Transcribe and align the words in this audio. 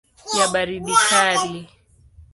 ya 0.37 0.45
baridi 0.53 0.93
kali. 1.09 1.61